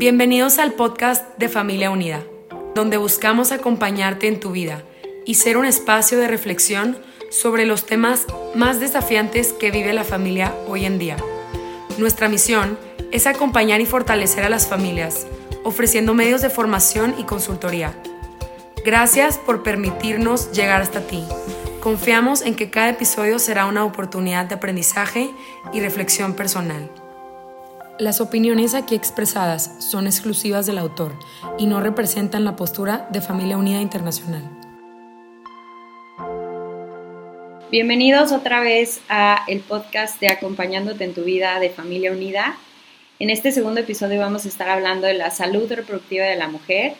Bienvenidos 0.00 0.58
al 0.58 0.72
podcast 0.72 1.36
de 1.36 1.50
Familia 1.50 1.90
Unida, 1.90 2.22
donde 2.74 2.96
buscamos 2.96 3.52
acompañarte 3.52 4.28
en 4.28 4.40
tu 4.40 4.50
vida 4.50 4.82
y 5.26 5.34
ser 5.34 5.58
un 5.58 5.66
espacio 5.66 6.18
de 6.18 6.26
reflexión 6.26 6.96
sobre 7.30 7.66
los 7.66 7.84
temas 7.84 8.24
más 8.54 8.80
desafiantes 8.80 9.52
que 9.52 9.70
vive 9.70 9.92
la 9.92 10.04
familia 10.04 10.54
hoy 10.66 10.86
en 10.86 10.98
día. 10.98 11.18
Nuestra 11.98 12.30
misión 12.30 12.78
es 13.12 13.26
acompañar 13.26 13.82
y 13.82 13.84
fortalecer 13.84 14.42
a 14.42 14.48
las 14.48 14.66
familias, 14.66 15.26
ofreciendo 15.64 16.14
medios 16.14 16.40
de 16.40 16.48
formación 16.48 17.14
y 17.18 17.24
consultoría. 17.24 17.92
Gracias 18.82 19.36
por 19.36 19.62
permitirnos 19.62 20.50
llegar 20.52 20.80
hasta 20.80 21.06
ti. 21.06 21.22
Confiamos 21.82 22.40
en 22.40 22.54
que 22.54 22.70
cada 22.70 22.88
episodio 22.88 23.38
será 23.38 23.66
una 23.66 23.84
oportunidad 23.84 24.46
de 24.46 24.54
aprendizaje 24.54 25.30
y 25.74 25.80
reflexión 25.80 26.32
personal. 26.32 26.88
Las 28.00 28.22
opiniones 28.22 28.72
aquí 28.72 28.94
expresadas 28.94 29.74
son 29.78 30.06
exclusivas 30.06 30.64
del 30.64 30.78
autor 30.78 31.18
y 31.58 31.66
no 31.66 31.82
representan 31.82 32.46
la 32.46 32.56
postura 32.56 33.06
de 33.12 33.20
Familia 33.20 33.58
Unida 33.58 33.82
Internacional. 33.82 34.42
Bienvenidos 37.70 38.32
otra 38.32 38.62
vez 38.62 39.02
a 39.10 39.44
el 39.48 39.60
podcast 39.60 40.18
de 40.18 40.28
Acompañándote 40.28 41.04
en 41.04 41.12
tu 41.12 41.24
vida 41.24 41.60
de 41.60 41.68
Familia 41.68 42.10
Unida. 42.10 42.56
En 43.18 43.28
este 43.28 43.52
segundo 43.52 43.80
episodio 43.80 44.18
vamos 44.18 44.46
a 44.46 44.48
estar 44.48 44.70
hablando 44.70 45.06
de 45.06 45.12
la 45.12 45.30
salud 45.30 45.70
reproductiva 45.70 46.24
de 46.24 46.36
la 46.36 46.48
mujer. 46.48 46.94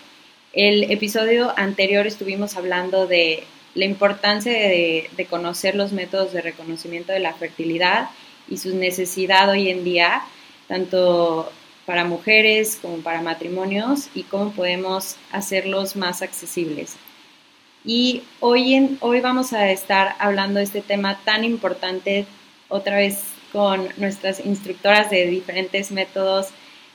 El 0.52 0.92
episodio 0.92 1.54
anterior 1.56 2.06
estuvimos 2.06 2.58
hablando 2.58 3.06
de 3.06 3.44
la 3.74 3.86
importancia 3.86 4.52
de, 4.52 5.08
de 5.16 5.24
conocer 5.24 5.76
los 5.76 5.92
métodos 5.92 6.34
de 6.34 6.42
reconocimiento 6.42 7.10
de 7.10 7.20
la 7.20 7.32
fertilidad 7.32 8.10
y 8.50 8.58
su 8.58 8.76
necesidad 8.76 9.48
hoy 9.48 9.70
en 9.70 9.82
día 9.82 10.24
tanto 10.70 11.50
para 11.84 12.04
mujeres 12.04 12.78
como 12.80 12.98
para 12.98 13.22
matrimonios 13.22 14.08
y 14.14 14.22
cómo 14.22 14.52
podemos 14.52 15.16
hacerlos 15.32 15.96
más 15.96 16.22
accesibles. 16.22 16.94
Y 17.84 18.22
hoy, 18.38 18.74
en, 18.74 18.96
hoy 19.00 19.20
vamos 19.20 19.52
a 19.52 19.68
estar 19.72 20.14
hablando 20.20 20.58
de 20.58 20.64
este 20.64 20.80
tema 20.80 21.18
tan 21.24 21.42
importante 21.42 22.24
otra 22.68 22.98
vez 22.98 23.24
con 23.50 23.88
nuestras 23.96 24.46
instructoras 24.46 25.10
de 25.10 25.26
diferentes 25.26 25.90
métodos, 25.90 26.50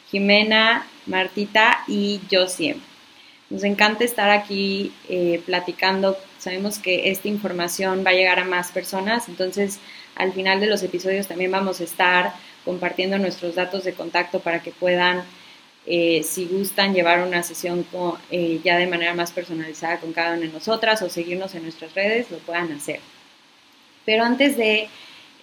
Jimena, 0.10 0.88
Martita 1.06 1.80
y 1.86 2.22
Josie. 2.32 2.78
Nos 3.50 3.66
encanta 3.66 4.06
estar 4.06 4.30
aquí 4.30 4.94
eh, 5.10 5.42
platicando. 5.46 6.18
Sabemos 6.38 6.80
que 6.80 7.12
esta 7.12 7.28
información 7.28 8.06
va 8.06 8.12
a 8.12 8.14
llegar 8.14 8.40
a 8.40 8.46
más 8.46 8.72
personas, 8.72 9.28
entonces 9.28 9.80
al 10.16 10.32
final 10.32 10.62
de 10.62 10.68
los 10.68 10.82
episodios 10.82 11.28
también 11.28 11.52
vamos 11.52 11.82
a 11.82 11.84
estar 11.84 12.34
compartiendo 12.66 13.18
nuestros 13.20 13.56
datos 13.56 13.84
de 13.84 13.94
contacto 13.94 14.40
para 14.40 14.62
que 14.62 14.72
puedan, 14.72 15.24
eh, 15.86 16.24
si 16.24 16.48
gustan, 16.48 16.94
llevar 16.94 17.26
una 17.26 17.44
sesión 17.44 17.86
eh, 18.32 18.60
ya 18.64 18.78
de 18.78 18.88
manera 18.88 19.14
más 19.14 19.32
personalizada 19.32 20.00
con 20.00 20.12
cada 20.12 20.34
una 20.34 20.48
de 20.48 20.52
nosotras 20.52 21.02
o 21.04 21.10
seguirnos 21.10 21.54
en 21.54 21.64
nuestras 21.64 21.94
redes, 21.94 22.32
lo 22.32 22.40
puedan 22.40 22.72
hacer. 22.74 23.00
Pero 24.04 24.24
antes 24.24 24.58
de 24.58 24.90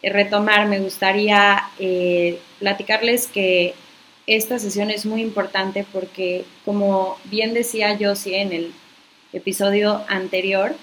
retomar, 0.02 0.66
me 0.66 0.80
gustaría 0.80 1.62
eh, 1.78 2.40
platicarles 2.58 3.28
que 3.28 3.74
esta 4.26 4.58
sesión 4.58 4.90
es 4.90 5.06
muy 5.06 5.20
importante 5.20 5.86
porque, 5.92 6.44
como 6.64 7.18
bien 7.24 7.54
decía 7.54 7.96
Josie 8.00 8.40
en 8.40 8.52
el 8.52 8.72
episodio 9.32 10.04
anterior, 10.08 10.74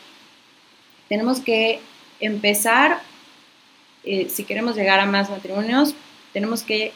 tenemos 1.09 1.39
que 1.39 1.79
empezar, 2.19 3.01
si 4.03 4.43
queremos 4.43 4.75
llegar 4.75 4.99
a 4.99 5.05
más 5.05 5.29
matrimonios, 5.29 5.95
tenemos 6.33 6.63
que 6.63 6.91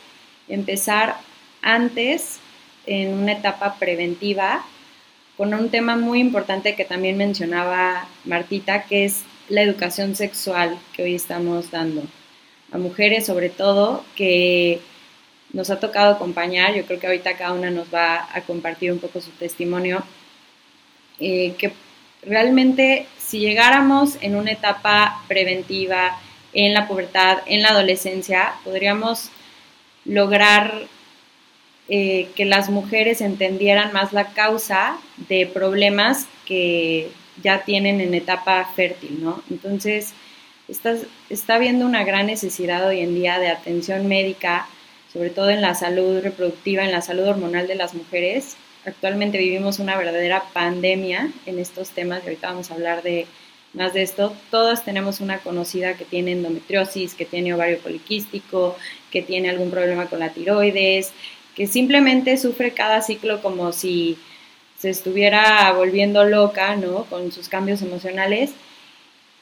empezar 0.47 1.17
antes, 1.61 2.39
en 2.85 3.13
una 3.13 3.33
etapa 3.33 3.75
preventiva, 3.79 4.65
con 5.37 5.53
un 5.53 5.69
tema 5.69 5.95
muy 5.95 6.19
importante 6.19 6.75
que 6.75 6.85
también 6.85 7.17
mencionaba 7.17 8.07
Martita, 8.25 8.83
que 8.83 9.05
es 9.05 9.23
la 9.49 9.61
educación 9.61 10.15
sexual 10.15 10.77
que 10.93 11.03
hoy 11.03 11.15
estamos 11.15 11.71
dando 11.71 12.03
a 12.71 12.77
mujeres 12.77 13.25
sobre 13.25 13.49
todo 13.49 14.03
que 14.15 14.79
nos 15.53 15.69
ha 15.69 15.79
tocado 15.79 16.13
acompañar, 16.13 16.73
yo 16.73 16.85
creo 16.85 16.99
que 16.99 17.07
ahorita 17.07 17.37
cada 17.37 17.53
una 17.53 17.69
nos 17.69 17.93
va 17.93 18.27
a 18.33 18.41
compartir 18.41 18.91
un 18.91 18.99
poco 18.99 19.21
su 19.21 19.29
testimonio, 19.31 20.03
eh, 21.19 21.53
que 21.59 21.71
realmente 22.23 23.05
si 23.19 23.39
llegáramos 23.39 24.17
en 24.21 24.35
una 24.35 24.51
etapa 24.51 25.23
preventiva, 25.27 26.19
en 26.53 26.73
la 26.73 26.87
pubertad, 26.87 27.39
en 27.45 27.61
la 27.61 27.69
adolescencia, 27.69 28.53
podríamos 28.63 29.29
lograr 30.05 30.87
eh, 31.89 32.29
que 32.35 32.45
las 32.45 32.69
mujeres 32.69 33.21
entendieran 33.21 33.91
más 33.93 34.13
la 34.13 34.27
causa 34.33 34.97
de 35.29 35.45
problemas 35.47 36.27
que 36.45 37.09
ya 37.41 37.63
tienen 37.63 37.99
en 38.01 38.13
etapa 38.13 38.63
fértil, 38.75 39.21
¿no? 39.21 39.43
Entonces, 39.49 40.13
está, 40.67 40.95
está 41.29 41.55
habiendo 41.55 41.85
una 41.85 42.03
gran 42.03 42.27
necesidad 42.27 42.87
hoy 42.87 42.99
en 42.99 43.15
día 43.15 43.39
de 43.39 43.49
atención 43.49 44.07
médica, 44.07 44.67
sobre 45.11 45.29
todo 45.29 45.49
en 45.49 45.61
la 45.61 45.75
salud 45.75 46.21
reproductiva, 46.21 46.83
en 46.83 46.91
la 46.91 47.01
salud 47.01 47.27
hormonal 47.27 47.67
de 47.67 47.75
las 47.75 47.93
mujeres. 47.93 48.55
Actualmente 48.85 49.37
vivimos 49.37 49.79
una 49.79 49.97
verdadera 49.97 50.43
pandemia 50.53 51.29
en 51.45 51.59
estos 51.59 51.89
temas 51.89 52.21
y 52.23 52.27
ahorita 52.27 52.49
vamos 52.49 52.71
a 52.71 52.75
hablar 52.75 53.01
de 53.01 53.27
más 53.73 53.93
de 53.93 54.03
esto, 54.03 54.35
todas 54.51 54.85
tenemos 54.85 55.19
una 55.19 55.39
conocida 55.39 55.95
que 55.95 56.05
tiene 56.05 56.33
endometriosis, 56.33 57.15
que 57.15 57.25
tiene 57.25 57.53
ovario 57.53 57.79
poliquístico, 57.79 58.77
que 59.11 59.21
tiene 59.21 59.49
algún 59.49 59.71
problema 59.71 60.05
con 60.05 60.19
la 60.19 60.29
tiroides, 60.29 61.11
que 61.55 61.67
simplemente 61.67 62.37
sufre 62.37 62.71
cada 62.71 63.01
ciclo 63.01 63.41
como 63.41 63.71
si 63.71 64.17
se 64.77 64.89
estuviera 64.89 65.71
volviendo 65.73 66.23
loca, 66.23 66.75
¿no? 66.75 67.05
Con 67.05 67.31
sus 67.31 67.49
cambios 67.49 67.81
emocionales. 67.81 68.51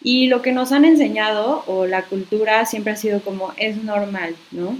Y 0.01 0.27
lo 0.27 0.41
que 0.41 0.51
nos 0.51 0.71
han 0.71 0.85
enseñado, 0.85 1.63
o 1.67 1.85
la 1.85 2.03
cultura, 2.03 2.65
siempre 2.65 2.93
ha 2.93 2.95
sido 2.95 3.21
como 3.21 3.53
es 3.57 3.77
normal, 3.83 4.35
¿no? 4.51 4.77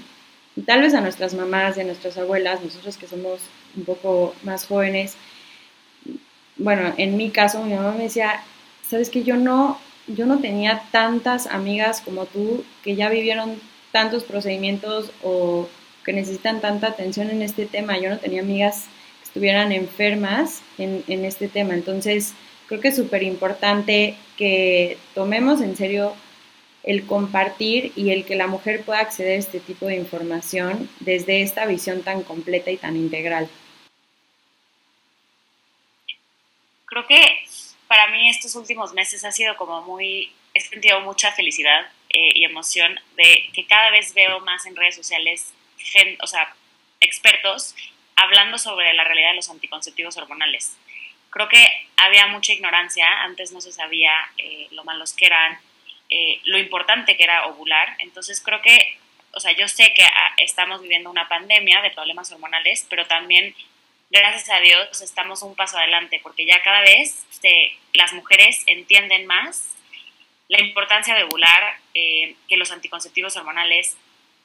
Tal 0.66 0.82
vez 0.82 0.94
a 0.94 1.02
nuestras 1.02 1.34
mamás 1.34 1.78
y 1.78 1.82
a 1.82 1.84
nuestras 1.84 2.18
abuelas, 2.18 2.64
nosotros 2.64 2.98
que 2.98 3.08
somos 3.08 3.40
un 3.76 3.86
poco 3.86 4.36
más 4.44 4.66
jóvenes, 4.66 5.16
bueno, 6.58 6.94
en 6.98 7.18
mi 7.18 7.32
caso 7.32 7.64
mi 7.64 7.74
mamá 7.74 7.94
me 7.94 8.04
decía, 8.04 8.44
sabes 8.92 9.10
que 9.10 9.24
yo 9.24 9.38
no, 9.38 9.80
yo 10.08 10.26
no 10.26 10.40
tenía 10.40 10.84
tantas 10.92 11.48
amigas 11.48 12.02
como 12.02 12.26
tú 12.26 12.64
que 12.84 12.96
ya 12.96 13.10
vivieron 13.10 13.60
tantos 13.92 14.26
procedimientos 14.26 15.12
o 15.24 15.70
que 16.04 16.12
necesitan 16.12 16.60
tanta 16.60 16.88
atención 16.88 17.30
en 17.30 17.42
este 17.42 17.66
tema. 17.66 17.98
Yo 17.98 18.10
no 18.10 18.18
tenía 18.18 18.42
amigas 18.42 18.88
que 19.20 19.28
estuvieran 19.28 19.72
enfermas 19.72 20.62
en, 20.78 21.06
en 21.08 21.24
este 21.24 21.48
tema. 21.48 21.74
Entonces, 21.74 22.34
creo 22.68 22.82
que 22.82 22.90
es 22.90 22.96
súper 22.98 23.24
importante 23.24 24.18
que 24.36 24.98
tomemos 25.16 25.62
en 25.62 25.78
serio 25.78 26.14
el 26.84 27.06
compartir 27.06 27.94
y 27.96 28.10
el 28.10 28.26
que 28.26 28.36
la 28.36 28.48
mujer 28.48 28.84
pueda 28.84 29.00
acceder 29.00 29.34
a 29.34 29.40
este 29.40 29.62
tipo 29.62 29.86
de 29.86 29.96
información 29.96 30.90
desde 31.00 31.44
esta 31.44 31.66
visión 31.66 32.02
tan 32.02 32.24
completa 32.24 32.72
y 32.72 32.78
tan 32.78 32.98
integral. 32.98 33.48
Creo 36.88 37.08
que 37.08 37.22
para 37.92 38.08
mí 38.08 38.30
estos 38.30 38.56
últimos 38.56 38.94
meses 38.94 39.26
ha 39.26 39.34
sido 39.34 39.58
como 39.58 39.82
muy, 39.82 40.32
he 40.54 40.62
sentido 40.62 41.02
mucha 41.02 41.34
felicidad 41.34 41.86
eh, 42.08 42.32
y 42.36 42.46
emoción 42.46 42.98
de 43.18 43.50
que 43.54 43.68
cada 43.68 43.90
vez 43.90 44.14
veo 44.14 44.40
más 44.40 44.66
en 44.66 44.78
redes 44.78 44.96
sociales, 44.96 45.54
o 46.22 46.26
sea, 46.26 46.56
expertos 47.02 47.76
hablando 48.16 48.58
sobre 48.58 48.94
la 48.94 49.04
realidad 49.04 49.32
de 49.32 49.36
los 49.36 49.50
anticonceptivos 49.50 50.16
hormonales. 50.16 50.78
Creo 51.32 51.50
que 51.50 51.68
había 51.98 52.28
mucha 52.28 52.54
ignorancia, 52.54 53.24
antes 53.24 53.52
no 53.52 53.60
se 53.60 53.74
sabía 53.74 54.14
eh, 54.38 54.70
lo 54.72 54.86
malos 54.86 55.12
que 55.12 55.26
eran, 55.26 55.60
eh, 56.08 56.40
lo 56.46 56.60
importante 56.60 57.18
que 57.18 57.26
era 57.26 57.48
ovular, 57.48 57.98
entonces 58.00 58.40
creo 58.40 58.62
que, 58.62 59.00
o 59.34 59.42
sea, 59.42 59.52
yo 59.52 59.68
sé 59.68 59.94
que 59.94 60.06
ah, 60.06 60.34
estamos 60.38 60.82
viviendo 60.82 61.10
una 61.10 61.28
pandemia 61.28 61.82
de 61.82 61.92
problemas 61.92 62.32
hormonales, 62.32 62.88
pero 62.90 63.06
también 63.08 63.54
gracias 64.20 64.50
a 64.50 64.60
Dios 64.60 65.02
estamos 65.02 65.42
un 65.42 65.56
paso 65.56 65.78
adelante 65.78 66.20
porque 66.22 66.46
ya 66.46 66.62
cada 66.62 66.82
vez 66.82 67.26
este, 67.32 67.78
las 67.94 68.14
mujeres 68.14 68.64
entienden 68.68 69.26
más 69.26 69.70
la 70.52 70.60
importancia 70.60 71.16
de 71.16 71.24
ovular, 71.24 71.78
eh, 71.94 72.36
que 72.50 72.58
los 72.58 72.72
anticonceptivos 72.72 73.38
hormonales 73.38 73.96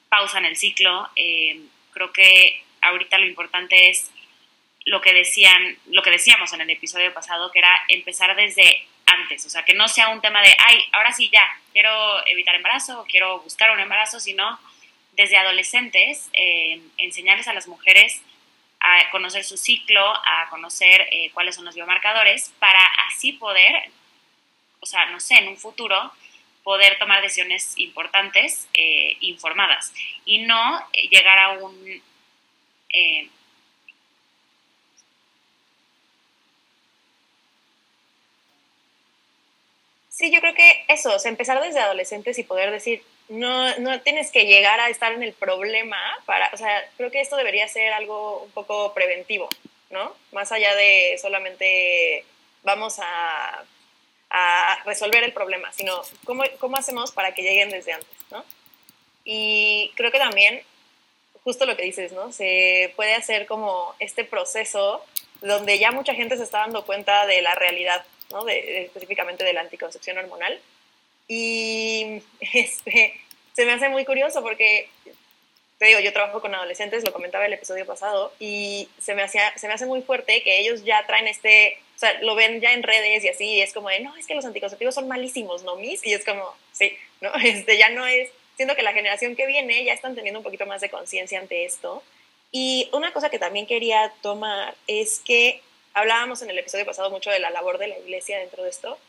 pausan 0.07 0.45
el 0.45 0.55
ciclo. 0.55 1.09
Eh, 1.17 1.59
creo 1.91 2.13
que 2.13 2.63
ahorita 2.81 3.17
lo 3.17 3.25
importante 3.25 3.89
es 3.89 4.09
lo 4.85 5.01
que 5.01 5.11
decían, 5.11 5.77
lo 5.87 6.01
que 6.01 6.11
decíamos 6.11 6.53
en 6.53 6.61
el 6.61 6.69
episodio 6.69 7.13
pasado, 7.13 7.51
que 7.51 7.59
era 7.59 7.75
empezar 7.89 8.33
desde 8.37 8.87
antes, 9.05 9.45
o 9.45 9.49
sea, 9.49 9.65
que 9.65 9.73
no 9.73 9.89
sea 9.89 10.07
un 10.07 10.21
tema 10.21 10.41
de, 10.41 10.55
ay, 10.57 10.79
ahora 10.93 11.11
sí 11.11 11.29
ya, 11.29 11.45
quiero 11.73 12.25
evitar 12.27 12.55
embarazo 12.55 13.05
quiero 13.09 13.39
buscar 13.41 13.71
un 13.71 13.79
embarazo, 13.81 14.21
sino 14.21 14.59
desde 15.11 15.35
adolescentes 15.35 16.29
eh, 16.31 16.79
enseñarles 16.97 17.49
a 17.49 17.53
las 17.53 17.67
mujeres 17.67 18.21
a 18.87 19.09
conocer 19.11 19.43
su 19.43 19.57
ciclo, 19.57 20.01
a 20.01 20.47
conocer 20.49 21.07
eh, 21.11 21.29
cuáles 21.33 21.55
son 21.55 21.65
los 21.65 21.75
biomarcadores, 21.75 22.53
para 22.59 22.79
así 23.07 23.33
poder, 23.33 23.91
o 24.79 24.85
sea, 24.85 25.07
no 25.07 25.19
sé, 25.19 25.35
en 25.35 25.49
un 25.49 25.57
futuro, 25.57 26.11
poder 26.63 26.97
tomar 26.97 27.21
decisiones 27.21 27.77
importantes, 27.77 28.67
eh, 28.73 29.17
informadas, 29.21 29.93
y 30.25 30.39
no 30.39 30.79
eh, 30.93 31.09
llegar 31.09 31.37
a 31.37 31.49
un, 31.51 32.01
Sí, 40.17 40.31
yo 40.31 40.41
creo 40.41 40.55
que 40.55 40.83
eso, 40.87 41.13
o 41.13 41.19
sea, 41.19 41.29
empezar 41.29 41.61
desde 41.61 41.79
adolescentes 41.79 42.39
y 42.39 42.43
poder 42.43 42.71
decir, 42.71 43.03
no, 43.29 43.77
no 43.77 44.01
tienes 44.01 44.31
que 44.31 44.47
llegar 44.47 44.79
a 44.79 44.89
estar 44.89 45.11
en 45.11 45.21
el 45.21 45.31
problema 45.33 45.95
para, 46.25 46.49
o 46.53 46.57
sea, 46.57 46.83
creo 46.97 47.11
que 47.11 47.21
esto 47.21 47.35
debería 47.35 47.67
ser 47.67 47.93
algo 47.93 48.41
un 48.41 48.49
poco 48.49 48.95
preventivo, 48.95 49.47
¿no? 49.91 50.11
Más 50.31 50.51
allá 50.51 50.73
de 50.73 51.19
solamente 51.21 52.25
vamos 52.63 52.97
a, 52.97 53.63
a 54.31 54.83
resolver 54.85 55.23
el 55.23 55.33
problema, 55.33 55.71
sino 55.73 56.01
cómo, 56.23 56.45
cómo 56.57 56.77
hacemos 56.77 57.11
para 57.11 57.35
que 57.35 57.43
lleguen 57.43 57.69
desde 57.69 57.93
antes, 57.93 58.17
¿no? 58.31 58.43
Y 59.23 59.91
creo 59.93 60.11
que 60.11 60.17
también, 60.17 60.63
justo 61.43 61.67
lo 61.67 61.77
que 61.77 61.83
dices, 61.83 62.11
¿no? 62.11 62.31
Se 62.31 62.91
puede 62.95 63.13
hacer 63.13 63.45
como 63.45 63.93
este 63.99 64.23
proceso 64.23 65.05
donde 65.41 65.77
ya 65.77 65.91
mucha 65.91 66.15
gente 66.15 66.37
se 66.37 66.43
está 66.43 66.61
dando 66.61 66.87
cuenta 66.87 67.27
de 67.27 67.43
la 67.43 67.53
realidad, 67.53 68.03
¿no? 68.31 68.43
De, 68.43 68.85
específicamente 68.85 69.43
de 69.43 69.53
la 69.53 69.61
anticoncepción 69.61 70.17
hormonal. 70.17 70.59
Y 71.27 72.21
este, 72.53 73.19
se 73.53 73.65
me 73.65 73.73
hace 73.73 73.89
muy 73.89 74.05
curioso 74.05 74.41
porque, 74.41 74.89
te 75.79 75.85
digo, 75.85 75.99
yo 75.99 76.13
trabajo 76.13 76.41
con 76.41 76.55
adolescentes, 76.55 77.03
lo 77.03 77.13
comentaba 77.13 77.45
el 77.45 77.53
episodio 77.53 77.85
pasado, 77.85 78.33
y 78.39 78.89
se 78.99 79.15
me, 79.15 79.23
hacía, 79.23 79.53
se 79.57 79.67
me 79.67 79.73
hace 79.73 79.85
muy 79.85 80.01
fuerte 80.01 80.41
que 80.43 80.59
ellos 80.59 80.83
ya 80.83 81.05
traen 81.05 81.27
este, 81.27 81.79
o 81.95 81.99
sea, 81.99 82.21
lo 82.21 82.35
ven 82.35 82.61
ya 82.61 82.73
en 82.73 82.83
redes 82.83 83.23
y 83.23 83.29
así, 83.29 83.45
y 83.45 83.61
es 83.61 83.73
como 83.73 83.89
de, 83.89 83.99
no, 84.01 84.15
es 84.17 84.27
que 84.27 84.35
los 84.35 84.45
anticonceptivos 84.45 84.93
son 84.93 85.07
malísimos, 85.07 85.63
¿no, 85.63 85.75
mis? 85.75 86.05
Y 86.05 86.13
es 86.13 86.23
como, 86.23 86.53
sí, 86.71 86.95
¿no? 87.21 87.31
Este, 87.43 87.77
ya 87.77 87.89
no 87.89 88.05
es, 88.05 88.29
siento 88.55 88.75
que 88.75 88.83
la 88.83 88.93
generación 88.93 89.35
que 89.35 89.47
viene 89.47 89.83
ya 89.83 89.93
están 89.93 90.15
teniendo 90.15 90.39
un 90.39 90.43
poquito 90.43 90.65
más 90.65 90.81
de 90.81 90.89
conciencia 90.89 91.39
ante 91.39 91.65
esto. 91.65 92.03
Y 92.51 92.89
una 92.93 93.11
cosa 93.13 93.29
que 93.29 93.39
también 93.39 93.65
quería 93.65 94.13
tomar 94.21 94.75
es 94.87 95.19
que 95.19 95.61
hablábamos 95.97 96.43
en 96.43 96.49
el 96.51 96.59
episodio 96.59 96.85
pasado 96.85 97.09
mucho 97.09 97.31
de 97.31 97.39
la 97.39 97.49
labor 97.49 97.79
de 97.79 97.87
la 97.87 97.97
iglesia 97.97 98.37
dentro 98.37 98.63
de 98.63 98.69
esto, 98.69 98.99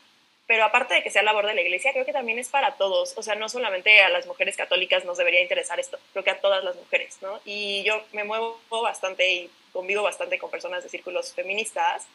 pero 0.47 0.63
aparte 0.63 0.95
de 0.95 1.03
que 1.03 1.11
sea 1.11 1.21
labor 1.21 1.45
de 1.45 1.53
la 1.53 1.61
iglesia, 1.61 1.91
creo 1.93 2.05
que 2.05 2.13
también 2.13 2.39
es 2.39 2.49
para 2.49 2.73
todos, 2.77 3.13
o 3.15 3.21
sea, 3.21 3.35
no 3.35 3.47
solamente 3.47 4.01
a 4.01 4.09
las 4.09 4.25
mujeres 4.25 4.57
católicas 4.57 5.05
nos 5.05 5.19
debería 5.19 5.41
interesar 5.41 5.79
esto, 5.79 5.99
creo 6.13 6.23
que 6.23 6.31
a 6.31 6.41
todas 6.41 6.63
las 6.63 6.75
mujeres, 6.75 7.17
¿no? 7.21 7.39
Y 7.45 7.83
yo 7.83 8.01
me 8.11 8.23
muevo 8.23 8.59
bastante 8.81 9.31
y 9.31 9.51
convivo 9.71 10.01
bastante 10.01 10.39
con 10.39 10.49
personas 10.49 10.81
de 10.81 10.89
círculos 10.89 11.33
feministas, 11.33 12.07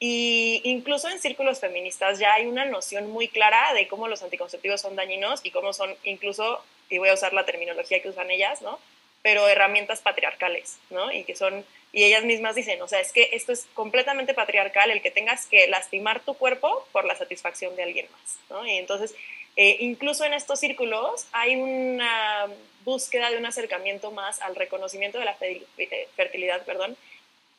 y 0.00 0.62
incluso 0.64 1.10
en 1.10 1.20
círculos 1.20 1.60
feministas 1.60 2.18
ya 2.18 2.32
hay 2.32 2.46
una 2.46 2.64
noción 2.64 3.10
muy 3.10 3.28
clara 3.28 3.74
de 3.74 3.86
cómo 3.88 4.08
los 4.08 4.22
anticonceptivos 4.22 4.80
son 4.80 4.96
dañinos 4.96 5.40
y 5.44 5.50
cómo 5.50 5.74
son 5.74 5.94
incluso, 6.02 6.64
y 6.88 6.96
voy 6.96 7.10
a 7.10 7.14
usar 7.14 7.34
la 7.34 7.44
terminología 7.44 8.00
que 8.00 8.08
usan 8.08 8.30
ellas, 8.30 8.62
¿no? 8.62 8.78
Pero 9.24 9.48
herramientas 9.48 10.00
patriarcales, 10.00 10.78
¿no? 10.90 11.10
Y 11.10 11.24
que 11.24 11.34
son 11.34 11.64
y 11.94 12.02
ellas 12.02 12.24
mismas 12.24 12.56
dicen, 12.56 12.82
o 12.82 12.88
sea, 12.88 12.98
es 12.98 13.12
que 13.12 13.30
esto 13.32 13.52
es 13.52 13.66
completamente 13.72 14.34
patriarcal, 14.34 14.90
el 14.90 15.00
que 15.00 15.12
tengas 15.12 15.46
que 15.46 15.68
lastimar 15.68 16.20
tu 16.20 16.34
cuerpo 16.34 16.86
por 16.90 17.04
la 17.04 17.14
satisfacción 17.14 17.76
de 17.76 17.84
alguien 17.84 18.08
más, 18.10 18.38
¿no? 18.50 18.66
Y 18.66 18.78
entonces, 18.78 19.14
eh, 19.54 19.76
incluso 19.78 20.24
en 20.24 20.34
estos 20.34 20.58
círculos 20.58 21.26
hay 21.30 21.54
una 21.54 22.48
búsqueda 22.84 23.30
de 23.30 23.36
un 23.36 23.46
acercamiento 23.46 24.10
más 24.10 24.42
al 24.42 24.56
reconocimiento 24.56 25.18
de 25.20 25.24
la 25.24 25.36
eh, 25.40 26.08
fertilidad, 26.16 26.64
perdón, 26.64 26.96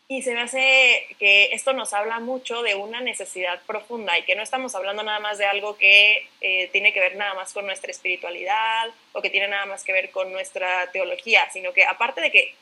y 0.08 0.22
se 0.22 0.34
me 0.34 0.42
hace 0.42 1.08
que 1.18 1.54
esto 1.54 1.74
nos 1.74 1.94
habla 1.94 2.20
mucho 2.20 2.62
de 2.62 2.76
una 2.76 3.02
necesidad 3.02 3.62
profunda 3.66 4.18
y 4.20 4.24
que 4.24 4.36
no 4.36 4.44
estamos 4.44 4.76
hablando 4.76 5.02
nada 5.02 5.20
más 5.20 5.40
de 5.40 5.46
algo 5.46 5.78
que 5.78 6.28
eh, 6.42 6.70
tiene 6.72 6.94
que 6.94 7.00
ver 7.00 7.16
nada 7.16 7.34
más 7.34 7.54
con 7.54 7.66
nuestra 7.66 7.90
espiritualidad 7.90 8.90
o 9.14 9.22
que 9.22 9.32
tiene 9.32 9.48
nada 9.48 9.66
más 9.66 9.84
que 9.84 9.94
ver 9.94 10.12
con 10.12 10.32
nuestra 10.32 10.92
teología, 10.92 11.50
sino 11.52 11.74
que 11.74 11.86
aparte 11.86 12.22
de 12.22 12.32
que 12.32 12.54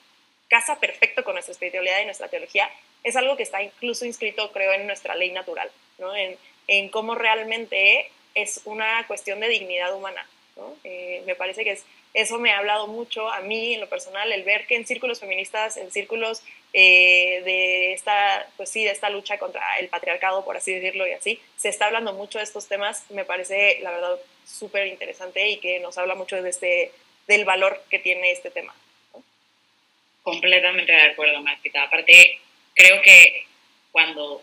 casa 0.48 0.80
perfecto 0.80 1.24
con 1.24 1.34
nuestra 1.34 1.52
espiritualidad 1.52 2.00
y 2.02 2.06
nuestra 2.06 2.30
teología, 2.30 2.70
es 3.04 3.16
algo 3.16 3.36
que 3.36 3.44
está 3.44 3.62
incluso 3.62 4.06
inscrito, 4.06 4.52
creo, 4.52 4.72
en 4.72 4.88
nuestra 4.88 5.16
ley 5.16 5.32
natural, 5.32 5.70
¿no? 5.98 6.16
en, 6.16 6.38
en 6.68 6.90
cómo 6.90 7.16
realmente 7.16 8.10
es 8.36 8.62
una 8.66 9.06
cuestión 9.08 9.40
de 9.40 9.50
dignidad 9.50 9.94
humana. 9.94 10.26
¿no? 10.56 10.76
Eh, 10.84 11.24
me 11.26 11.36
parece 11.36 11.64
que 11.64 11.72
es, 11.72 11.84
eso 12.14 12.40
me 12.40 12.52
ha 12.52 12.60
hablado 12.60 12.88
mucho 12.88 13.30
a 13.30 13.42
mí 13.42 13.74
en 13.74 13.82
lo 13.82 13.90
personal, 13.90 14.32
el 14.32 14.44
ver 14.44 14.68
que 14.68 14.76
en 14.76 14.86
círculos 14.86 15.20
feministas, 15.20 15.78
en 15.78 15.92
círculos 15.92 16.44
eh, 16.74 17.42
de 17.46 17.94
esta, 17.94 18.48
pues 18.58 18.70
sí, 18.70 18.84
de 18.84 18.92
esta 18.92 19.10
lucha 19.10 19.38
contra 19.38 19.78
el 19.80 19.90
patriarcado, 19.90 20.44
por 20.44 20.58
así 20.58 20.74
decirlo, 20.74 21.08
y 21.08 21.12
así, 21.12 21.40
se 21.56 21.70
está 21.70 21.86
hablando 21.86 22.14
mucho 22.14 22.40
de 22.40 22.44
estos 22.44 22.68
temas, 22.68 23.10
me 23.12 23.26
parece, 23.26 23.80
la 23.82 23.92
verdad, 23.92 24.20
súper 24.46 24.88
interesante 24.88 25.48
y 25.50 25.58
que 25.58 25.80
nos 25.80 25.98
habla 25.98 26.16
mucho 26.16 26.42
de 26.42 26.50
este, 26.50 26.92
del 27.28 27.46
valor 27.46 27.84
que 27.90 28.00
tiene 28.00 28.32
este 28.32 28.50
tema. 28.50 28.76
Completamente 30.24 30.92
de 30.92 31.02
acuerdo, 31.02 31.42
Martita. 31.42 31.84
Aparte, 31.84 32.40
creo 32.74 33.02
que 33.02 33.46
cuando 33.92 34.42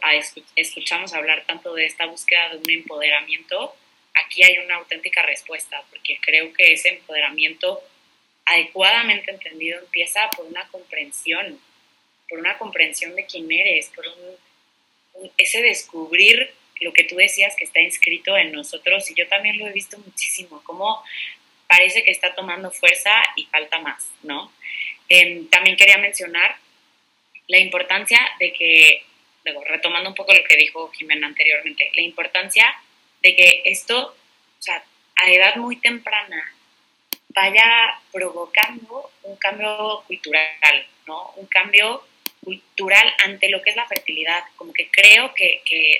escuchamos 0.55 1.13
hablar 1.13 1.45
tanto 1.47 1.75
de 1.75 1.87
esta 1.87 2.07
búsqueda 2.07 2.51
de 2.51 2.59
un 2.59 2.71
empoderamiento, 2.71 3.75
aquí 4.15 4.45
hay 4.45 4.59
una 4.59 4.77
auténtica 4.77 5.23
respuesta, 5.23 5.83
porque 5.91 6.19
creo 6.21 6.53
que 6.53 6.75
ese 6.75 6.91
empoderamiento 6.91 7.83
adecuadamente 8.47 9.31
entendido 9.31 9.81
empieza 9.81 10.29
por 10.37 10.47
una 10.47 10.67
comprensión, 10.69 11.59
por 12.31 12.39
una 12.39 12.57
comprensión 12.57 13.15
de 13.17 13.27
quién 13.27 13.51
eres, 13.51 13.89
por 13.89 14.07
ese 15.37 15.61
descubrir 15.61 16.55
lo 16.81 16.93
que 16.95 17.05
tú 17.05 17.17
decías 17.17 17.55
que 17.57 17.65
está 17.65 17.81
inscrito 17.81 18.39
en 18.39 18.53
nosotros, 18.53 19.11
y 19.11 19.15
yo 19.15 19.29
también 19.29 19.59
lo 19.59 19.67
he 19.67 19.73
visto 19.73 19.99
muchísimo, 19.99 20.63
como 20.65 21.05
parece 21.67 22.03
que 22.05 22.11
está 22.11 22.35
tomando 22.35 22.71
fuerza 22.71 23.11
y 23.37 23.45
falta 23.47 23.79
más, 23.81 24.11
¿no? 24.23 24.51
Em, 25.09 25.49
también 25.49 25.77
quería 25.77 25.99
mencionar 25.99 26.57
la 27.49 27.59
importancia 27.59 28.19
de 28.39 28.53
que, 28.53 29.05
retomando 29.67 30.09
un 30.09 30.15
poco 30.15 30.33
lo 30.33 30.45
que 30.45 30.57
dijo 30.57 30.91
Jimena 30.93 31.27
anteriormente, 31.27 31.91
la 31.95 32.03
importancia 32.03 32.65
de 33.21 33.37
que 33.37 33.63
esto, 33.65 34.15
o 34.59 34.63
sea, 34.63 34.83
a 35.17 35.31
edad 35.31 35.57
muy 35.57 35.77
temprana, 35.77 36.55
vaya 37.29 38.01
provocando 38.13 39.11
un 39.23 39.37
cambio 39.37 40.03
cultural, 40.07 40.87
¿no? 41.07 41.33
Un 41.37 41.47
cambio 41.47 42.05
cultural 42.43 43.13
ante 43.25 43.49
lo 43.49 43.63
que 43.63 43.71
es 43.71 43.77
la 43.77 43.87
fertilidad. 43.87 44.43
Como 44.57 44.73
que 44.73 44.89
creo 44.91 45.35
que, 45.35 45.63
que, 45.65 45.99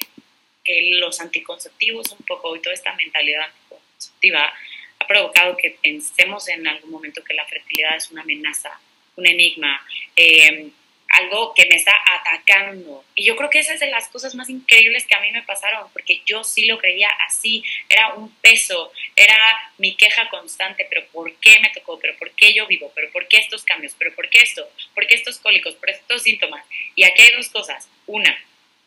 los 1.01 1.21
anticonceptivos 1.21 2.13
un 2.13 2.25
poco 2.25 2.55
y 2.55 2.61
toda 2.61 2.75
esta 2.75 2.95
mentalidad 2.95 3.43
anticonceptiva 3.43 4.53
ha 5.01 5.07
provocado 5.09 5.57
que 5.57 5.77
pensemos 5.83 6.47
en 6.49 6.69
algún 6.69 6.91
momento 6.91 7.25
que 7.25 7.35
la 7.35 7.45
fertilidad 7.47 7.97
es 7.97 8.09
una 8.13 8.23
amenaza 8.23 8.79
un 9.17 9.27
enigma, 9.27 9.81
em, 10.17 10.71
algo 11.11 11.53
que 11.55 11.67
me 11.67 11.75
está 11.75 11.93
atacando. 12.13 13.05
Y 13.15 13.25
yo 13.25 13.37
creo 13.37 13.51
que 13.51 13.59
esa 13.59 13.75
es 13.75 13.81
de 13.81 13.91
las 13.91 14.09
cosas 14.09 14.35
más 14.35 14.49
increíbles 14.49 15.07
que 15.07 15.17
a 15.17 15.21
mí 15.21 15.31
me 15.33 15.43
pasaron, 15.43 15.91
porque 15.93 16.23
yo 16.25 16.45
sí 16.45 16.67
lo 16.67 16.79
creía 16.79 17.09
así, 17.27 17.65
era 17.89 18.15
un 18.15 18.33
peso, 18.37 18.93
era 19.17 19.37
mi 19.79 19.97
queja 19.97 20.29
constante, 20.29 20.87
pero 20.89 21.05
¿por 21.09 21.35
qué 21.37 21.59
me 21.61 21.71
tocó? 21.71 21.99
¿Pero 21.99 22.17
por 22.17 22.31
qué 22.33 22.55
yo 22.55 22.67
vivo? 22.67 22.93
¿Pero 22.95 23.11
por 23.11 23.27
qué 23.27 23.39
estos 23.39 23.65
cambios? 23.65 23.95
¿Pero 23.99 24.15
por 24.15 24.29
qué 24.31 24.39
esto? 24.39 24.69
¿Por 24.95 25.07
qué 25.07 25.17
estos 25.17 25.39
cólicos? 25.39 25.75
¿Por 25.75 25.91
estos 25.91 26.23
síntomas? 26.23 26.65
Y 26.95 27.03
aquí 27.03 27.23
hay 27.23 27.33
dos 27.33 27.49
cosas. 27.49 27.89
Una, 28.07 28.37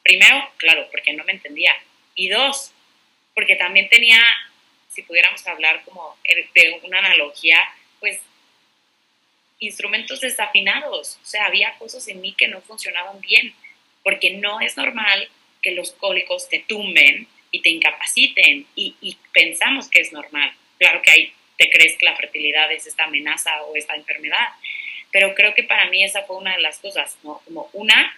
primero, 0.01 0.49
claro, 0.57 0.87
porque 0.91 1.13
no 1.13 1.25
me 1.25 1.33
entendía. 1.33 1.75
Y 2.15 2.29
dos, 2.29 2.71
porque 3.35 3.57
también 3.57 3.89
tenía, 3.89 4.23
si 4.89 5.01
pudiéramos 5.01 5.45
hablar 5.47 5.83
como 5.83 6.17
de 6.23 6.79
una 6.83 6.99
analogía, 6.99 7.59
pues 7.99 8.21
instrumentos 9.65 10.21
desafinados, 10.21 11.19
o 11.21 11.25
sea, 11.25 11.45
había 11.45 11.73
cosas 11.77 12.07
en 12.07 12.21
mí 12.21 12.33
que 12.33 12.47
no 12.47 12.61
funcionaban 12.61 13.19
bien, 13.21 13.53
porque 14.03 14.31
no 14.31 14.61
es 14.61 14.77
normal 14.77 15.29
que 15.61 15.71
los 15.71 15.91
cólicos 15.91 16.49
te 16.49 16.59
tumben 16.59 17.27
y 17.51 17.61
te 17.61 17.69
incapaciten 17.69 18.65
y, 18.75 19.17
pensamos 19.31 19.87
que 19.87 20.01
es 20.01 20.11
normal. 20.11 20.51
Claro 20.77 21.01
que 21.01 21.11
ahí 21.11 21.33
te 21.57 21.69
crees 21.69 21.97
que 21.97 22.05
la 22.05 22.15
fertilidad 22.15 22.71
es 22.71 22.85
esta 22.85 23.05
amenaza 23.05 23.63
o 23.63 23.75
esta 23.75 23.95
enfermedad, 23.95 24.47
pero 25.11 25.33
creo 25.33 25.53
que 25.53 25.63
para 25.63 25.89
mí 25.89 26.03
esa 26.03 26.23
fue 26.23 26.37
una 26.37 26.55
de 26.55 26.61
las 26.61 26.79
cosas, 26.79 27.17
¿no? 27.23 27.41
Como 27.45 27.69
una, 27.73 28.17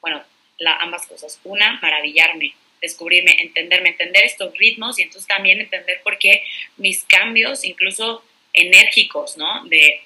bueno, 0.00 0.24
la, 0.58 0.76
ambas 0.76 1.06
cosas. 1.06 1.40
Una, 1.44 1.78
maravillarme, 1.82 2.54
descubrirme, 2.80 3.36
entenderme, 3.40 3.90
entender 3.90 4.24
estos 4.24 4.56
ritmos 4.56 4.98
y 4.98 5.02
entonces 5.02 5.26
también 5.26 5.60
entender 5.60 6.00
por 6.02 6.18
qué 6.18 6.44
mis 6.76 7.04
cambios, 7.04 7.64
incluso 7.64 8.24
enérgicos, 8.60 9.36
¿no? 9.36 9.64
De, 9.66 10.00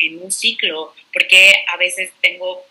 en 0.00 0.22
un 0.22 0.30
ciclo, 0.30 0.94
porque 1.12 1.64
a 1.68 1.76
veces 1.76 2.12
tengo 2.20 2.64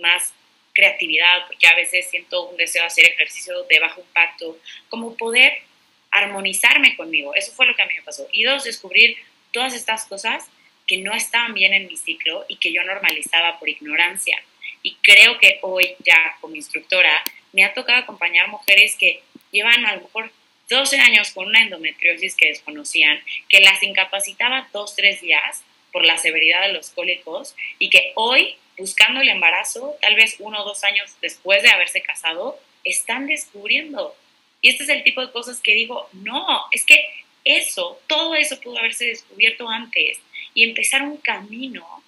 más 0.00 0.32
creatividad, 0.72 1.46
porque 1.46 1.66
a 1.66 1.74
veces 1.74 2.08
siento 2.10 2.48
un 2.48 2.56
deseo 2.56 2.82
de 2.82 2.86
hacer 2.86 3.06
ejercicio 3.06 3.62
de 3.64 3.80
bajo 3.80 4.00
impacto, 4.00 4.58
como 4.88 5.16
poder 5.16 5.62
armonizarme 6.10 6.96
conmigo. 6.96 7.34
Eso 7.34 7.52
fue 7.52 7.66
lo 7.66 7.74
que 7.74 7.82
a 7.82 7.86
mí 7.86 7.94
me 7.94 8.02
pasó. 8.02 8.28
Y 8.32 8.44
dos, 8.44 8.64
descubrir 8.64 9.16
todas 9.52 9.74
estas 9.74 10.04
cosas 10.06 10.46
que 10.86 10.98
no 10.98 11.14
estaban 11.14 11.54
bien 11.54 11.72
en 11.74 11.86
mi 11.86 11.96
ciclo 11.96 12.44
y 12.48 12.56
que 12.56 12.72
yo 12.72 12.82
normalizaba 12.82 13.58
por 13.58 13.68
ignorancia. 13.68 14.42
Y 14.82 14.96
creo 15.02 15.38
que 15.38 15.58
hoy 15.62 15.94
ya 16.04 16.36
como 16.40 16.56
instructora 16.56 17.22
me 17.52 17.64
ha 17.64 17.74
tocado 17.74 17.98
acompañar 17.98 18.48
mujeres 18.48 18.96
que 18.96 19.22
llevan 19.52 19.84
a 19.86 19.96
lo 19.96 20.02
mejor 20.02 20.32
12 20.70 20.98
años 20.98 21.32
con 21.32 21.46
una 21.46 21.60
endometriosis 21.60 22.34
que 22.36 22.48
desconocían, 22.48 23.20
que 23.48 23.60
las 23.60 23.82
incapacitaba 23.82 24.68
dos, 24.72 24.96
tres 24.96 25.20
días 25.20 25.62
por 25.92 26.04
la 26.04 26.16
severidad 26.16 26.62
de 26.62 26.72
los 26.72 26.90
cólicos 26.90 27.54
y 27.78 27.90
que 27.90 28.12
hoy, 28.14 28.54
buscando 28.78 29.20
el 29.20 29.28
embarazo, 29.28 29.96
tal 30.00 30.14
vez 30.14 30.36
uno 30.38 30.62
o 30.62 30.64
dos 30.64 30.84
años 30.84 31.14
después 31.20 31.62
de 31.62 31.70
haberse 31.70 32.00
casado, 32.00 32.58
están 32.84 33.26
descubriendo. 33.26 34.14
Y 34.62 34.70
este 34.70 34.84
es 34.84 34.88
el 34.88 35.02
tipo 35.02 35.20
de 35.20 35.32
cosas 35.32 35.60
que 35.60 35.74
digo, 35.74 36.08
no, 36.12 36.64
es 36.70 36.84
que 36.84 37.04
eso, 37.44 38.00
todo 38.06 38.34
eso 38.34 38.60
pudo 38.60 38.78
haberse 38.78 39.06
descubierto 39.06 39.68
antes 39.68 40.18
y 40.54 40.64
empezar 40.64 41.02
un 41.02 41.16
camino 41.16 42.02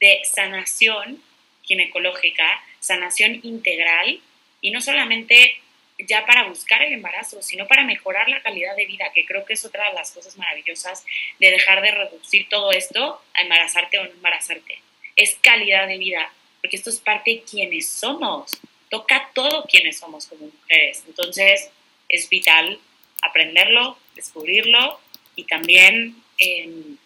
de 0.00 0.20
sanación 0.24 1.22
ginecológica, 1.62 2.62
sanación 2.80 3.40
integral 3.42 4.20
y 4.60 4.70
no 4.70 4.80
solamente 4.80 5.60
ya 5.98 6.26
para 6.26 6.48
buscar 6.48 6.82
el 6.82 6.92
embarazo, 6.92 7.40
sino 7.42 7.66
para 7.66 7.84
mejorar 7.84 8.28
la 8.28 8.42
calidad 8.42 8.74
de 8.76 8.86
vida, 8.86 9.12
que 9.14 9.24
creo 9.24 9.44
que 9.44 9.52
es 9.52 9.64
otra 9.64 9.88
de 9.88 9.94
las 9.94 10.10
cosas 10.10 10.36
maravillosas 10.36 11.04
de 11.38 11.50
dejar 11.50 11.82
de 11.82 11.92
reducir 11.92 12.48
todo 12.48 12.72
esto 12.72 13.20
a 13.34 13.42
embarazarte 13.42 13.98
o 13.98 14.04
no 14.04 14.10
embarazarte. 14.10 14.78
Es 15.16 15.36
calidad 15.40 15.86
de 15.86 15.98
vida, 15.98 16.32
porque 16.60 16.76
esto 16.76 16.90
es 16.90 16.98
parte 16.98 17.30
de 17.30 17.42
quienes 17.42 17.88
somos, 17.88 18.58
toca 18.90 19.30
todo 19.34 19.64
quienes 19.64 19.98
somos 19.98 20.26
como 20.26 20.46
mujeres. 20.46 21.04
Entonces, 21.06 21.70
es 22.08 22.28
vital 22.28 22.80
aprenderlo, 23.22 23.98
descubrirlo 24.14 25.00
y 25.36 25.44
también 25.44 26.16
em, 26.38 26.96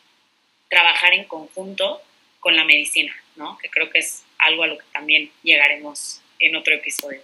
trabajar 0.69 1.13
en 1.13 1.25
conjunto 1.25 2.03
con 2.41 2.57
la 2.57 2.65
medicina, 2.65 3.15
¿no? 3.37 3.59
Que 3.59 3.69
creo 3.69 3.91
que 3.91 3.99
es 3.99 4.25
algo 4.39 4.63
a 4.63 4.67
lo 4.67 4.79
que 4.79 4.85
también 4.93 5.31
llegaremos 5.43 6.21
en 6.39 6.57
otro 6.57 6.75
episodio. 6.75 7.21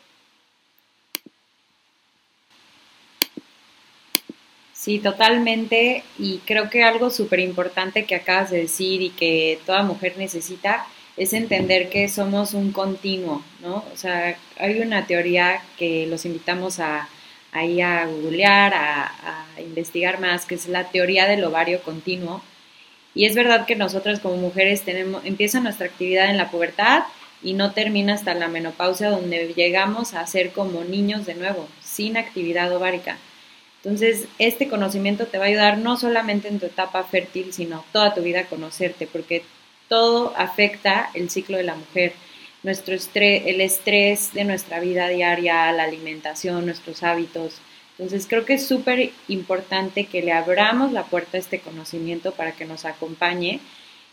Sí, 4.84 4.98
totalmente. 4.98 6.04
Y 6.18 6.40
creo 6.44 6.68
que 6.68 6.82
algo 6.82 7.08
súper 7.08 7.40
importante 7.40 8.04
que 8.04 8.16
acabas 8.16 8.50
de 8.50 8.58
decir 8.58 9.00
y 9.00 9.08
que 9.08 9.58
toda 9.64 9.82
mujer 9.82 10.16
necesita 10.18 10.86
es 11.16 11.32
entender 11.32 11.88
que 11.88 12.06
somos 12.10 12.52
un 12.52 12.70
continuo, 12.70 13.42
¿no? 13.62 13.76
O 13.94 13.96
sea, 13.96 14.36
hay 14.58 14.80
una 14.80 15.06
teoría 15.06 15.62
que 15.78 16.06
los 16.06 16.26
invitamos 16.26 16.80
a, 16.80 17.08
a 17.52 17.60
a 17.60 18.06
googlear, 18.06 18.74
a, 18.74 19.46
a, 19.56 19.60
investigar 19.62 20.20
más, 20.20 20.44
que 20.44 20.56
es 20.56 20.68
la 20.68 20.84
teoría 20.90 21.26
del 21.26 21.44
ovario 21.44 21.80
continuo. 21.82 22.42
Y 23.14 23.24
es 23.24 23.34
verdad 23.34 23.64
que 23.64 23.76
nosotras 23.76 24.20
como 24.20 24.36
mujeres 24.36 24.82
tenemos, 24.82 25.24
empieza 25.24 25.60
nuestra 25.60 25.86
actividad 25.86 26.28
en 26.28 26.36
la 26.36 26.50
pubertad 26.50 27.04
y 27.42 27.54
no 27.54 27.72
termina 27.72 28.12
hasta 28.12 28.34
la 28.34 28.48
menopausia 28.48 29.08
donde 29.08 29.54
llegamos 29.54 30.12
a 30.12 30.26
ser 30.26 30.52
como 30.52 30.84
niños 30.84 31.24
de 31.24 31.36
nuevo, 31.36 31.68
sin 31.82 32.18
actividad 32.18 32.70
ovárica. 32.76 33.16
Entonces, 33.84 34.26
este 34.38 34.68
conocimiento 34.68 35.26
te 35.26 35.36
va 35.36 35.44
a 35.44 35.48
ayudar 35.48 35.76
no 35.76 35.98
solamente 35.98 36.48
en 36.48 36.58
tu 36.58 36.66
etapa 36.66 37.04
fértil, 37.04 37.52
sino 37.52 37.84
toda 37.92 38.14
tu 38.14 38.22
vida 38.22 38.40
a 38.40 38.46
conocerte, 38.46 39.06
porque 39.06 39.42
todo 39.88 40.32
afecta 40.36 41.10
el 41.12 41.28
ciclo 41.28 41.58
de 41.58 41.64
la 41.64 41.74
mujer. 41.74 42.14
Nuestro 42.62 42.94
estrés, 42.94 43.42
el 43.44 43.60
estrés 43.60 44.32
de 44.32 44.44
nuestra 44.44 44.80
vida 44.80 45.08
diaria, 45.08 45.70
la 45.72 45.84
alimentación, 45.84 46.64
nuestros 46.64 47.02
hábitos. 47.02 47.60
Entonces, 47.98 48.26
creo 48.26 48.46
que 48.46 48.54
es 48.54 48.66
súper 48.66 49.10
importante 49.28 50.06
que 50.06 50.22
le 50.22 50.32
abramos 50.32 50.92
la 50.92 51.04
puerta 51.04 51.36
a 51.36 51.40
este 51.40 51.60
conocimiento 51.60 52.32
para 52.32 52.52
que 52.52 52.64
nos 52.64 52.86
acompañe. 52.86 53.60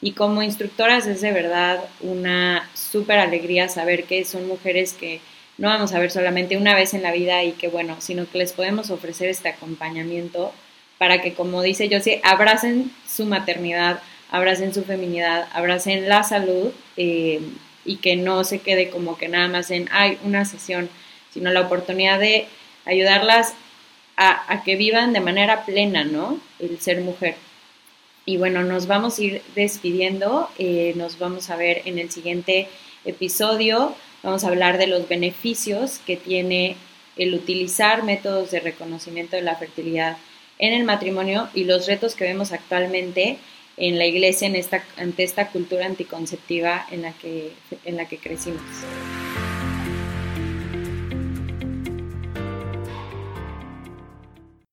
Y 0.02 0.12
como 0.12 0.44
instructoras 0.44 1.08
es 1.08 1.22
de 1.22 1.32
verdad 1.32 1.82
una 2.02 2.70
súper 2.74 3.20
alegría 3.20 3.70
saber 3.70 4.04
que 4.04 4.26
son 4.26 4.48
mujeres 4.48 4.94
que 4.94 5.22
no 5.62 5.68
vamos 5.68 5.94
a 5.94 6.00
ver 6.00 6.10
solamente 6.10 6.58
una 6.58 6.74
vez 6.74 6.96
en 6.96 7.04
la 7.04 7.12
vida 7.12 7.44
y 7.44 7.52
que 7.52 7.68
bueno, 7.68 7.96
sino 8.00 8.28
que 8.28 8.40
les 8.40 8.52
podemos 8.52 8.90
ofrecer 8.90 9.30
este 9.30 9.50
acompañamiento 9.50 10.52
para 10.98 11.22
que, 11.22 11.36
como 11.36 11.62
dice 11.62 11.88
Josie, 11.88 12.20
abracen 12.24 12.92
su 13.08 13.26
maternidad, 13.26 14.02
abracen 14.32 14.74
su 14.74 14.84
feminidad, 14.84 15.48
abracen 15.54 16.10
la 16.10 16.24
salud 16.24 16.72
eh, 16.98 17.42
y 17.86 17.98
que 17.98 18.16
no 18.16 18.44
se 18.44 18.58
quede 18.58 18.90
como 18.90 19.20
que 19.20 19.28
nada 19.28 19.48
más 19.50 19.70
en, 19.70 19.88
hay 19.92 20.18
una 20.24 20.46
sesión, 20.46 20.90
sino 21.32 21.52
la 21.52 21.62
oportunidad 21.62 22.20
de 22.20 22.48
ayudarlas 22.86 23.54
a, 24.18 24.64
que 24.64 24.76
vivan 24.76 25.14
de 25.14 25.20
manera 25.20 25.64
plena, 25.64 26.04
¿no? 26.04 26.40
El 26.58 26.80
ser 26.80 27.02
mujer. 27.02 27.36
Y 28.26 28.38
bueno, 28.38 28.64
nos 28.64 28.88
vamos 28.88 29.20
a 29.20 29.22
ir 29.22 29.42
despidiendo, 29.54 30.50
eh, 30.58 30.94
nos 30.96 31.20
vamos 31.20 31.52
a 31.52 31.56
ver 31.56 31.84
en 31.86 32.00
el 32.00 32.10
siguiente 32.10 32.68
episodio. 33.06 33.96
Vamos 34.24 34.44
a 34.44 34.50
hablar 34.50 34.78
de 34.78 34.88
los 34.88 35.08
beneficios 35.08 36.00
que 36.06 36.16
tiene 36.16 36.76
el 37.18 37.34
utilizar 37.34 38.04
métodos 38.04 38.52
de 38.52 38.60
reconocimiento 38.60 39.36
de 39.36 39.42
la 39.42 39.56
fertilidad 39.56 40.18
en 40.60 40.74
el 40.74 40.84
matrimonio 40.84 41.50
y 41.54 41.64
los 41.64 41.88
retos 41.88 42.16
que 42.16 42.26
vemos 42.26 42.52
actualmente 42.52 43.38
en 43.78 43.98
la 43.98 44.06
iglesia 44.06 44.48
en 44.48 44.56
esta, 44.56 44.84
ante 44.98 45.24
esta 45.24 45.48
cultura 45.48 45.86
anticonceptiva 45.86 46.86
en 46.92 47.02
la 47.02 47.14
que, 47.14 47.52
en 47.84 47.98
la 47.98 48.08
que 48.08 48.18
crecimos. 48.18 48.62